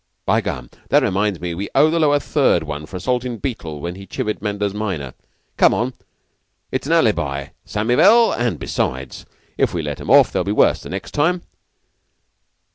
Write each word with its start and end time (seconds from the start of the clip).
By 0.25 0.41
gum! 0.41 0.71
That 0.89 1.03
reminds 1.03 1.39
me 1.39 1.53
we 1.53 1.69
owe 1.75 1.91
the 1.91 1.99
Lower 1.99 2.17
Third 2.17 2.63
one 2.63 2.87
for 2.87 2.97
assaultin' 2.97 3.37
Beetle 3.37 3.79
when 3.81 3.93
he 3.93 4.07
chivied 4.07 4.41
Manders 4.41 4.73
minor. 4.73 5.13
Come 5.57 5.75
on! 5.75 5.93
It's 6.71 6.87
an 6.87 6.93
alibi, 6.93 7.49
Samivel; 7.67 8.31
and, 8.31 8.57
besides, 8.57 9.27
if 9.59 9.75
we 9.75 9.83
let 9.83 10.01
'em 10.01 10.09
off 10.09 10.31
they'll 10.31 10.43
be 10.43 10.51
worse 10.51 10.85
next 10.85 11.11
time." 11.11 11.43